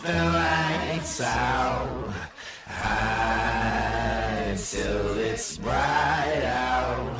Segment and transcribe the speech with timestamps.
[0.00, 2.12] the lights out.
[2.66, 7.18] High till it's bright out.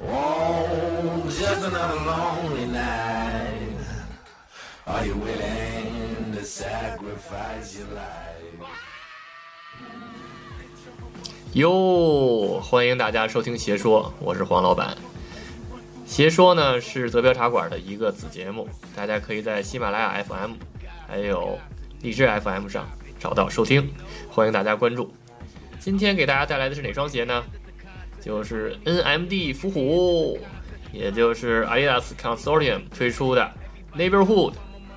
[0.00, 3.78] Oh, just another lonely night.
[4.86, 8.66] Are you willing to sacrifice your life?
[11.54, 14.96] 哟，欢迎大家收听邪说，我是黄老板。
[16.06, 20.52] 邪说呢是德标茶馆的一个子节目，大家可以在喜马拉雅 FM
[21.06, 21.58] 还有
[22.02, 23.88] 荔枝 FM 上找到收听，
[24.28, 25.14] 欢迎大家关注。
[25.78, 27.44] 今天给大家带来的是哪双鞋呢？
[28.20, 30.38] 就是 NMD 伏虎，
[30.92, 33.48] 也就是 Adidas Consortium 推出的
[33.96, 34.54] Neighborhood，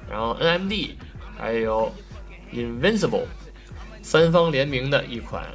[0.09, 0.95] 然后 NMD
[1.37, 1.93] 还有
[2.51, 3.25] Invincible
[4.01, 5.45] 三方联名的一款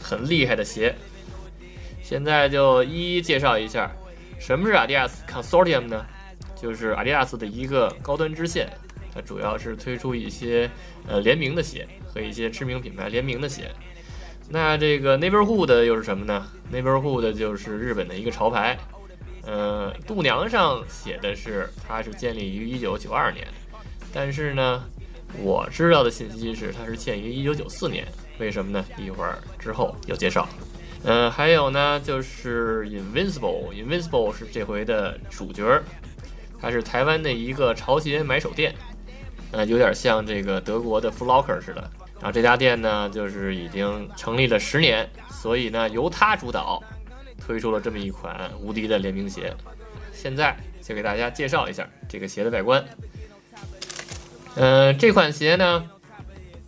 [0.00, 0.94] 很厉害的鞋。
[2.02, 3.90] 现在就一一介绍一下，
[4.38, 6.06] 什么是 Adidas Consortium 呢？
[6.54, 8.68] 就是 Adidas 的一个高端支线，
[9.14, 10.70] 它主要是推出一些
[11.06, 13.70] 呃联名的鞋和一些知名品牌联名的鞋。
[14.48, 18.78] 那这个 Neighborhood 又是什么呢？Neighborhood 就是日本的一个潮牌，
[19.44, 23.46] 呃，度娘上写的是它是建立于1992年，
[24.12, 24.84] 但是呢，
[25.38, 28.06] 我知道的信息是它是建于1994年。
[28.38, 28.84] 为什么呢？
[28.96, 30.48] 一会儿之后有介绍。
[31.04, 35.80] 呃，还有呢，就是 Invincible，Invincible 是这回的主角，
[36.60, 38.74] 它是台湾的一个潮鞋买手店，
[39.52, 41.90] 呃，有点像这个德国的 Flocker 似的。
[42.14, 46.82] 然后这家店呢，就是已经成立了十年，所以呢，由他主导
[47.40, 49.54] 推出了这么一款无敌的联名鞋。
[50.12, 52.84] 现在就给大家介绍一下这个鞋的外观。
[54.54, 55.90] 呃，这款鞋呢，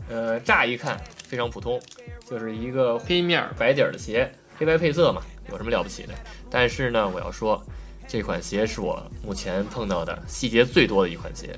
[0.08, 1.78] 呃，乍一看非常普通，
[2.25, 6.14] 就是一个黑面白底儿的鞋，黑白配色嘛，有什么了不起的？
[6.48, 7.62] 但是呢，我要说，
[8.08, 11.55] 这款鞋是我目前碰到的细节最多的一款鞋。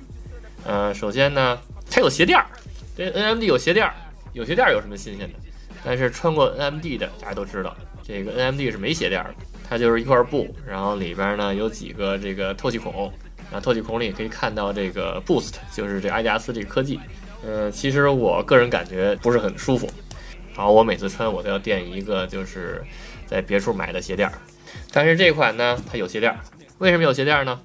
[0.66, 1.58] 呃，首先呢，
[1.90, 2.46] 它有鞋垫儿。
[2.96, 3.92] 这 NMD 有鞋垫儿，
[4.32, 5.34] 有鞋垫儿有什么新鲜的？
[5.84, 9.34] 但是穿过 NMD 的大家都知道，这个 NMD 是没鞋垫儿的，
[9.68, 13.12] 它就是一块布，然后里边呢有几个这个透气孔，
[13.50, 17.00] 然后透气孔里可以看到这个 Boost，就是这阿迪达斯这个科技。
[17.44, 19.90] 呃，其实我个人感觉不是很舒服，
[20.56, 22.82] 然后我每次穿我都要垫一个就是
[23.26, 24.34] 在别处买的鞋垫儿。
[24.92, 26.38] 但是这款呢，它有鞋垫儿，
[26.78, 27.60] 为什么有鞋垫儿呢？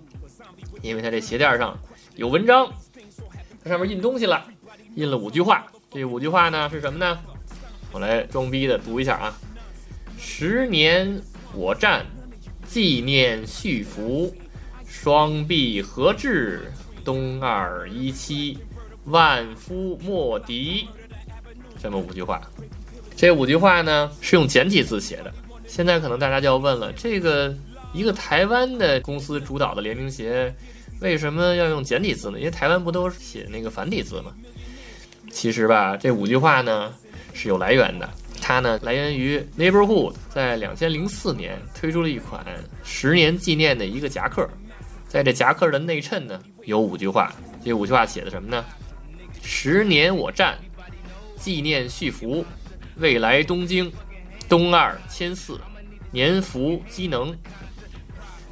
[0.82, 1.78] 因为它这鞋垫上
[2.16, 2.70] 有文章，
[3.64, 4.46] 它上面印东西了。
[4.96, 7.20] 印了五句话，这五句话呢是什么呢？
[7.92, 9.38] 我来装逼的读一下啊：
[10.18, 11.22] 十年
[11.54, 12.06] 我战，
[12.66, 14.36] 纪念续福，
[14.86, 16.72] 双臂合志，
[17.04, 18.58] 东二一七，
[19.06, 20.88] 万夫莫敌。
[21.82, 22.42] 这么五句话，
[23.16, 25.34] 这五句话呢是用简体字写的。
[25.66, 27.56] 现在可能大家就要问了，这个
[27.94, 30.54] 一个台湾的公司主导的联名鞋，
[31.00, 32.38] 为什么要用简体字呢？
[32.38, 34.34] 因为台湾不都是写那个繁体字吗？
[35.32, 36.94] 其实吧，这五句话呢
[37.34, 38.10] 是有来源的。
[38.42, 42.44] 它呢来源于 Neighborhood 在两千零四年推出了一款
[42.84, 44.50] 十年纪念的一个夹克，
[45.08, 47.32] 在这夹克的内衬呢有五句话。
[47.64, 48.66] 这五句话写的什么呢？
[49.44, 50.58] 十年我战，
[51.38, 52.44] 纪念续福，
[52.96, 53.92] 未来东京，
[54.48, 55.60] 东二千四，
[56.12, 57.36] 年服机能。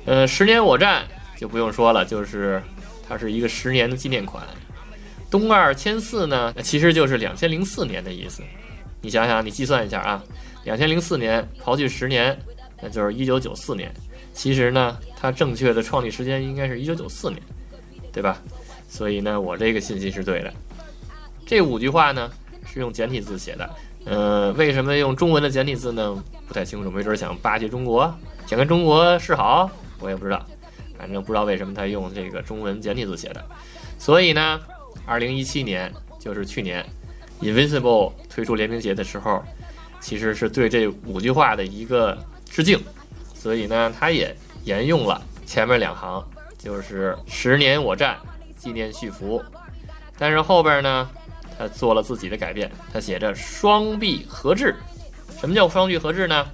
[0.06, 1.08] 呃，十年我战
[1.38, 2.62] 就不用说了，就是
[3.08, 4.44] 它是一个十年的纪念款。
[5.30, 8.42] 东二千四呢，其实就是两千零四年的意思。
[9.02, 10.24] 你想想，你计算一下啊，
[10.66, 12.38] 两千零四年刨去十年，
[12.82, 13.94] 那就是一九九四年。
[14.34, 17.42] 其实呢，它正确的创立时间应该是一九九四年，
[18.12, 18.42] 对吧？
[18.90, 20.54] 所以呢，我这个信息是对的。
[21.46, 22.32] 这五句话呢
[22.66, 23.70] 是用简体字写的。
[24.06, 26.24] 呃，为什么用中文的简体字呢？
[26.48, 28.14] 不太清楚，没准想巴结中国，
[28.46, 29.70] 想跟中国示好，
[30.00, 30.46] 我也不知道。
[30.98, 33.46] 反正不知道为什么他用这个中文简体字写的。
[34.00, 34.60] 所以呢。
[35.06, 36.86] 二零一七年就是去年
[37.40, 39.42] ，Invincible 推出联名鞋的时候，
[40.02, 42.78] 其实是对这五句话的一个致敬，
[43.34, 46.22] 所以呢，他也沿用了前面两行，
[46.58, 48.18] 就是十年我战，
[48.58, 49.42] 纪念续服。
[50.18, 51.10] 但是后边呢，
[51.58, 54.76] 他做了自己的改变，他写着双臂合制。
[55.40, 56.46] 什么叫双臂合制呢？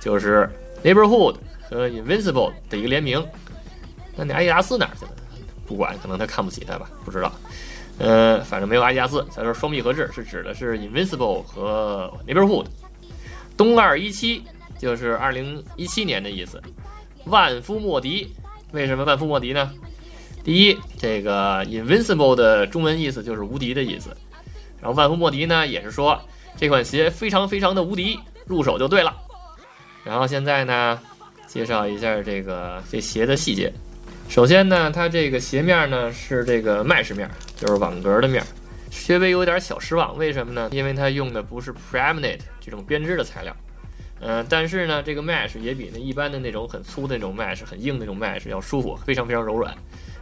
[0.00, 0.48] 就是
[0.82, 1.36] Neighborhood
[1.68, 3.22] 和 Invincible 的一个联名。
[4.20, 5.12] 那你阿迪达斯哪儿去了？
[5.66, 7.32] 不管，可能他看不起他吧，不知道。
[7.96, 9.26] 呃，反正没有阿迪达斯。
[9.34, 12.66] 他说双臂合制是指的是 Invincible 和 Neighborhood。
[13.56, 14.44] 东二一七
[14.78, 16.60] 就是二零一七年的意思。
[17.24, 18.30] 万夫莫敌，
[18.72, 19.70] 为什么万夫莫敌呢？
[20.44, 24.14] 第一，这个 Invincible 的中文意思就是无敌的意思。
[24.82, 26.20] 然后万夫莫敌呢，也是说
[26.58, 29.16] 这款鞋非常非常的无敌，入手就对了。
[30.04, 30.98] 然后现在呢，
[31.46, 33.72] 介绍一下这个这鞋的细节。
[34.30, 38.40] 首先呢，它这个鞋面呢是这个麦式面，就是网格的面。
[38.88, 40.16] 稍微有点小失望。
[40.16, 40.68] 为什么呢？
[40.70, 43.54] 因为它用的不是 Preminate 这种编织的材料。
[44.20, 49.74] 嗯，但是呢，这个 mesh 也比那一般的那种很粗的那种 mesh、很硬的那种 mesh 要舒服，非常非常柔软，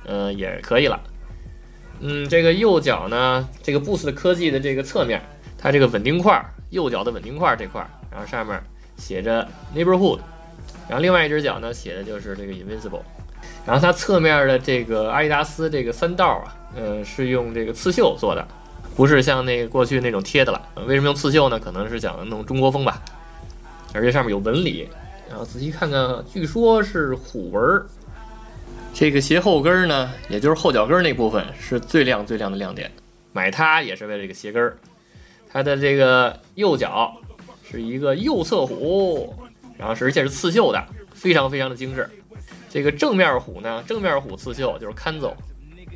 [0.07, 0.99] 呃，也可以了。
[2.01, 5.21] 嗯，这个右脚呢，这个 Boost 科技的这个侧面，
[5.59, 8.59] 它这个稳定块儿，右脚的稳定块儿这块儿，然后上面
[8.97, 9.47] 写着
[9.77, 10.21] Neighborhood，
[10.89, 13.03] 然后另外一只脚呢写的就是这个 Invincible，
[13.69, 18.49] 然后它侧面的这个阿迪达斯这个三道啊，呃，是用这个刺绣做的，
[18.97, 20.69] 不是像那过去那种贴的了。
[20.87, 21.61] 为什么用刺绣呢？
[21.61, 23.03] 可能是想弄中国风吧。
[23.93, 24.89] 而且上面有纹理，
[25.29, 27.63] 然后仔细看看，据说是虎纹。
[28.95, 32.91] 这个鞋后跟呢，也就是后脚跟那部分是最亮最亮的亮点。
[33.35, 34.79] 买它也是为了这个鞋跟儿。
[35.53, 37.15] 它的这个右脚
[37.71, 39.35] 是一个右侧虎，
[39.77, 40.83] 然后是而且是刺绣的，
[41.13, 42.09] 非常非常的精致。
[42.69, 45.35] 这个正面虎呢，正面虎刺绣就是 Kanzo，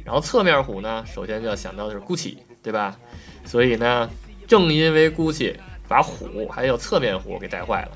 [0.05, 2.97] 然后侧面虎呢，首先就要想到的是 Gucci，对吧？
[3.45, 4.09] 所以呢，
[4.47, 5.55] 正因为 Gucci。
[5.89, 7.91] 把虎还有侧面虎给带坏了，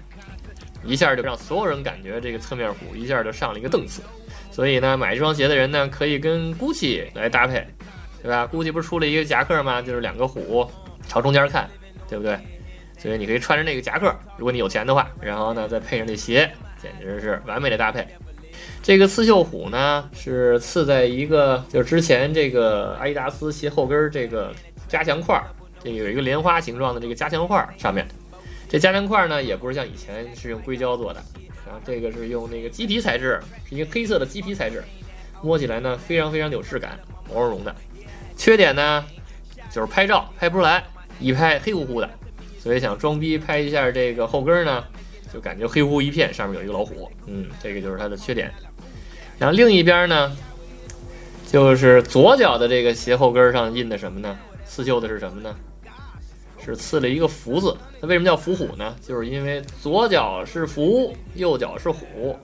[0.84, 4.02] 一下就让所有人感觉这个侧面虎一下就上了一个档次。
[4.50, 7.66] 所以呢，买这双鞋的人呢，可以跟 GUCCI 来搭配，
[8.20, 9.80] 对吧？GUCCI 不是出了一个夹克吗？
[9.80, 10.70] 就是两个虎
[11.08, 11.70] 朝中间看，
[12.06, 12.38] 对不对？
[12.98, 16.50] 所以你可以穿着那个夹克，如果你有钱的话，然后呢再配上这鞋，
[16.82, 18.06] 简直是完美的搭配。
[18.82, 24.54] 这个刺绣虎呢，是刺在一个就是之前这个阿迪达斯鞋后跟这个
[24.88, 25.42] 加强块。
[25.84, 28.04] 这有一个莲花形状的这个加强块上面，
[28.68, 31.22] 这加强块呢也不是像以前是用硅胶做的，
[31.66, 33.38] 然后这个是用那个鸡皮材质，
[33.68, 34.82] 是一个黑色的鸡皮材质，
[35.42, 36.98] 摸起来呢非常非常有质感，
[37.28, 37.72] 毛茸茸的。
[38.36, 39.04] 缺点呢
[39.70, 40.82] 就是拍照拍不出来，
[41.20, 42.10] 一拍黑乎乎的，
[42.58, 44.82] 所以想装逼拍一下这个后跟呢，
[45.32, 48.52] 就感觉黑乎乎一片，上面有一个老虎，嗯，这个就是它的缺点。
[49.38, 50.36] 然后另一边呢，
[51.46, 54.38] 就是左脚的这个鞋后跟上印的什么呢？
[54.64, 55.54] 刺绣的是什么呢？
[56.64, 58.96] 是刺了一个福字，它为什么叫伏虎呢？
[59.00, 62.36] 就是因为左脚是福，右脚是虎，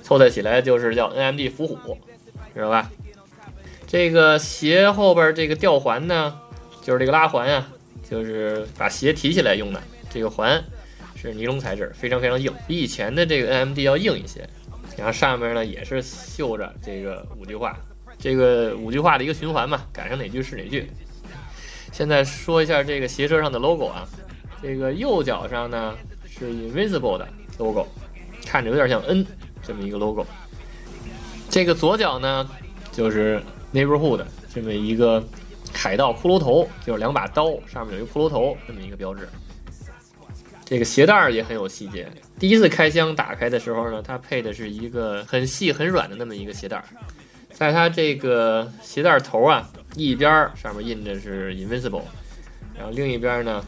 [0.00, 1.98] 凑在起来就是叫 NMD 伏虎，
[2.54, 2.88] 知道吧？
[3.88, 6.38] 这个鞋后边这个吊环呢，
[6.82, 7.68] 就是这个拉环啊，
[8.08, 9.82] 就是把鞋提起来用的。
[10.08, 10.62] 这个环
[11.16, 14.48] 是尼龙材质，非常非常硬，比以前的这个 NMD 要硬一些。
[14.96, 17.76] 然后上面呢也是绣着这个五句话，
[18.18, 20.88] 这个五句话的一个循环嘛，赶上哪句是哪句。
[21.92, 24.06] 现在说一下这个鞋车上的 logo 啊，
[24.62, 25.94] 这个右脚上呢
[26.26, 27.26] 是 invisible 的
[27.58, 27.86] logo，
[28.46, 29.26] 看着有点像 N
[29.62, 30.26] 这么一个 logo。
[31.50, 32.48] 这个左脚呢
[32.92, 33.42] 就是
[33.72, 34.22] neighborhood
[34.54, 35.22] 这么一个
[35.72, 39.28] 海盗骷髅头，就是两把刀上面有一个骷髅头这么一个标志。
[40.66, 42.06] 这个鞋带儿也很有细节，
[42.40, 46.84] 第一次开箱打开的时候呢，它配的是一个很细很软的那么一个鞋带儿，
[47.52, 49.70] 在它这个鞋带头啊。
[49.94, 52.02] 一边儿上面印的是 Invincible，
[52.76, 53.64] 然后另一边呢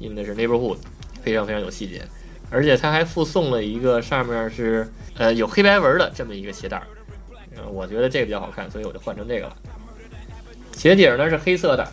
[0.00, 0.78] 印的是 Neighborhood，
[1.22, 2.02] 非常非常有细节，
[2.50, 6.86] 而且它还附送了一个上面是呃有黑白纹的这么一个鞋带儿，
[7.56, 9.56] 嗯，我觉得这个比较好看，所以我就换成这个了。
[10.72, 11.86] 鞋底儿呢是黑色的，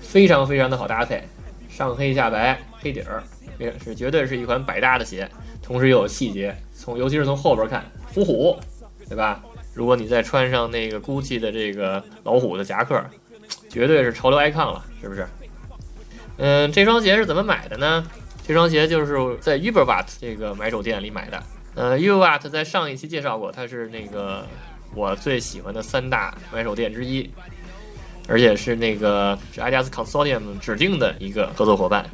[0.00, 1.22] 非常非常的好搭配，
[1.68, 3.22] 上黑下白，黑底儿，
[3.58, 5.28] 也是绝对是一款百搭的鞋，
[5.62, 8.56] 同时又有细节，从尤其是从后边看，虎虎，
[9.08, 9.42] 对吧？
[9.74, 13.02] 如果你再穿上那个 GUCCI 的这个老虎的夹克。
[13.68, 15.26] 绝对是潮流 icon 了，是不是？
[16.38, 18.04] 嗯，这双鞋是怎么买的呢？
[18.46, 21.42] 这双鞋就是在 Uberwatt 这个买手店里买的。
[21.74, 24.46] 呃，Uberwatt 在上一期介绍过，它是那个
[24.94, 27.30] 我最喜欢的三大买手店之一，
[28.26, 32.08] 而且是那个是 Adidas Consortium 指定的一个合作伙伴。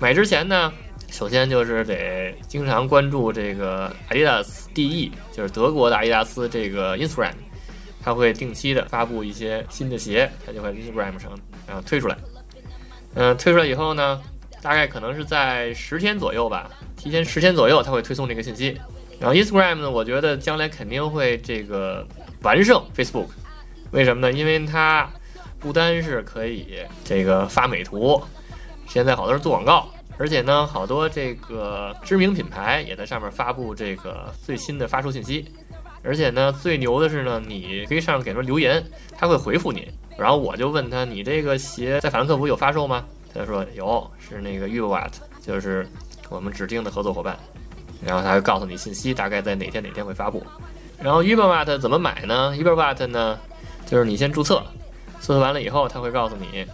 [0.00, 0.72] 买之前呢，
[1.10, 7.34] 首先就是得经常关注这个 Adidas DE，就是德国的阿迪达斯这个 Instagram。
[8.02, 12.16] 它会定期的发布一些新的鞋，它就会 Instagram 上然后推出来。
[13.12, 14.18] 嗯，推出来以后呢，
[14.62, 18.74] 大概可能是在十天左右吧，提前十天左右它会推送这个信息。
[19.18, 22.08] 然后 Instagram 呢，我觉得将来肯定会这个
[22.40, 23.26] 完胜 Facebook。
[23.90, 24.32] 为什么呢？
[24.32, 25.06] 因为它
[25.58, 28.22] 不单是可以这个发美图，
[28.90, 29.86] 现在好多人做广告，
[30.18, 35.48] 而且呢，好多这个知名品牌也在上面发布这个最新的发售信息。
[36.02, 38.84] 而且呢，最牛的是呢，你可以上面给他留言，
[39.16, 39.88] 他会回复你。
[40.18, 43.04] 然后我就问他，你这个鞋在法兰克福有发售吗？
[43.32, 45.86] 他说有，是那个 Uwat，就是
[46.28, 47.38] 我们指定的合作伙伴。
[48.04, 50.44] 然后他会告诉你信息，大概在哪天哪天会发布。
[50.98, 53.38] 然后 Uwat 怎么买呢？Uwat 呢，
[53.86, 54.64] 就是你先注册，
[55.20, 56.66] 注册完了以后，他会告诉你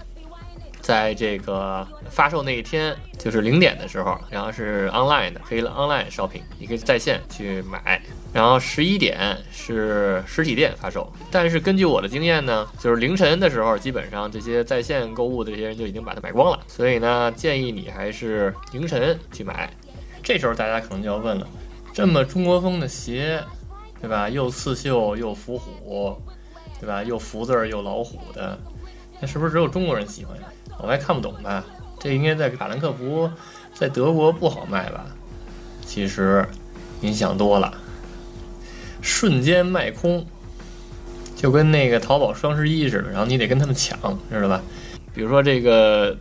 [0.86, 8.00] 在这个发售那一天，就是零点的时候，然后是 online 的，可以 online shopping，你可以在线去买。
[8.32, 16.60] 然后十一点是实体店发售，但是根据我的经验呢，就是凌晨的时候，基本上这些在线购物的这些人就已经把它买光了。
[16.68, 19.68] 所以呢，建议你还是凌晨去买。
[20.22, 21.48] 这时候大家可能就要问了，
[21.92, 23.42] 这么中国风的鞋，
[24.00, 24.28] 对吧？
[24.28, 26.16] 又刺绣又伏虎，
[26.80, 27.02] 对吧？
[27.02, 28.56] 又福字又老虎的，
[29.20, 30.44] 那是不是只有中国人喜欢呀？
[30.78, 31.64] 我还看不懂吧？
[31.98, 33.30] 这应该在法兰克福，
[33.72, 35.06] 在德国不好卖吧？
[35.84, 36.46] 其实，
[37.00, 37.72] 您想多了。
[39.00, 40.26] 瞬间卖空，
[41.36, 43.98] 就跟那个淘宝双十一似的，然后你得跟他们抢，
[44.30, 44.60] 知道吧？
[45.14, 46.16] 比如说这个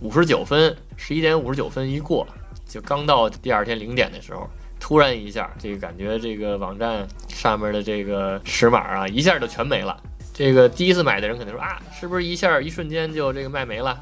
[0.00, 2.26] 五十九分，十一点五十九分一过，
[2.66, 4.48] 就刚到第二天零点的时候，
[4.80, 9.96] 突然一下，这个感觉这个网站上面的这个尺码啊，一下就全没了。
[10.34, 13.98] 这个第一次买的人可能说啊，是不是一下一瞬间就这个卖没了？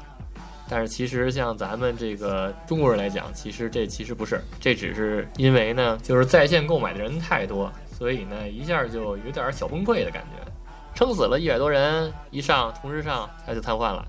[0.67, 7.71] 但是其实像咱们这个中国人来讲，其实这其实不是，这只是因为呢，就是在线购买的人太多。
[7.95, 10.51] 所以呢，一下就有点小崩溃的感觉，
[10.95, 14.03] 撑死了一百多人一上，同时上他就瘫痪了。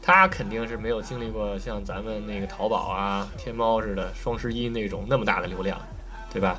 [0.00, 5.78] 他肯定是没有经历过像咱们那个淘宝啊、天猫似的双十一那种那么大的流量，
[6.32, 6.58] 对吧？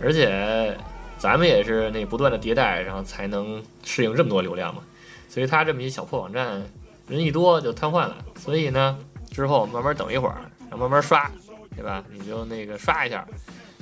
[0.00, 0.76] 而且
[1.22, 4.82] 咱们也是那不断的迭代，然后才能适应这么多流量嘛。
[5.28, 6.60] 所以他这么一小破网站，
[7.06, 8.16] 人一多就瘫痪了。
[8.34, 8.98] 所以呢，
[9.30, 10.34] 之后慢慢等一会儿，
[10.68, 11.30] 然后慢慢刷，
[11.76, 12.02] 对吧？
[12.10, 13.24] 你就那个刷一下。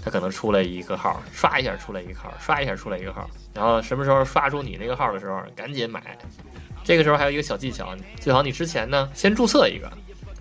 [0.04, 6.18] 他可能出来一个号，刷一下出来一个号，刷一下出来一个号，然后什么时候刷出你那个号的时候，赶紧买。
[6.84, 9.90] 这个时候还有一个小技巧，最好你之前呢先注册一个，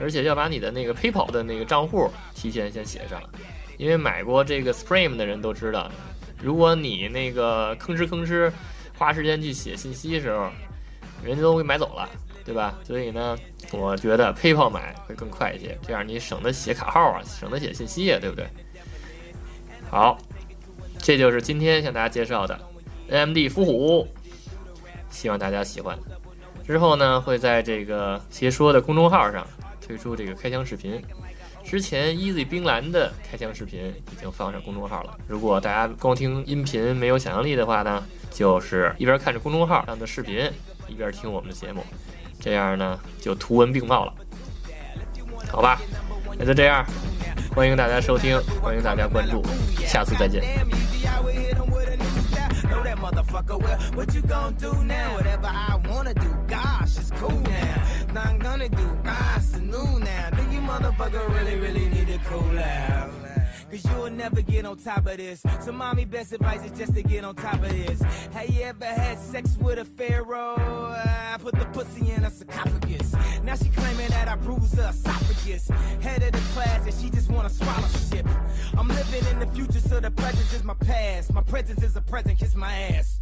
[0.02, 3.22] 而且要把你的那个 PayPal 的那个账户提前先写上，
[3.78, 5.90] 因为买过这个 Supreme 的人都知道，
[6.42, 8.52] 如果你那个吭哧吭哧
[8.98, 10.50] 花时间去写信息的时候，
[11.24, 12.10] 人家都会买走了，
[12.46, 12.74] 对吧？
[12.84, 13.38] 所以呢，
[13.72, 18.48] 我觉得 PayPal 买会更快一些，这样你省得写卡号啊，省得写信息啊，对不对？
[19.90, 20.18] 好，
[20.98, 22.60] 这就是今天向大家介绍的
[23.10, 24.08] AMD 伏虎，
[25.10, 25.98] 希望大家喜欢。
[26.66, 29.46] 之后呢，会在这个邪说的公众号上
[29.82, 31.02] 推出这个开箱视频。
[31.64, 35.18] 之前 Easy 冰蓝的开箱视频已经放上公众号了。
[35.28, 40.50] 如果大家光听音频没有想象力的话呢，就是一边看着公众号上的视频，
[40.88, 41.84] 一边听我们的节目，
[42.40, 44.14] 这样呢就图文并茂了。
[45.52, 45.80] 好吧，
[46.38, 46.86] 那就这样。
[47.56, 49.44] 欢迎大家收听，欢迎大家关注，
[49.86, 50.44] 下次再见。
[63.70, 65.44] Cause you'll never get on top of this.
[65.62, 68.02] So, mommy, best advice is just to get on top of this.
[68.34, 70.56] Have you ever had sex with a pharaoh?
[70.58, 73.16] I put the pussy in a sarcophagus.
[73.44, 75.70] Now she claiming that I bruised her esophagus.
[76.02, 78.26] Head of the class, and she just wanna swallow shit.
[78.76, 81.32] I'm living in the future, so the present is my past.
[81.32, 83.19] My presence is a present, kiss my ass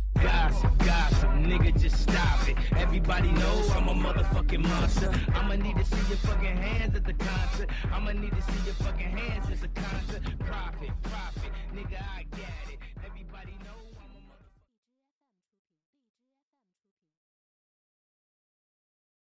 [1.57, 2.55] nigga, just stop it.
[2.75, 5.11] Everybody knows I'm a motherfucking monster.
[5.33, 7.69] I'ma need to see your fucking hands at the concert.
[7.91, 10.21] I'ma need to see your fucking hands at the concert.
[10.39, 12.76] Profit, profit, nigga, I got it.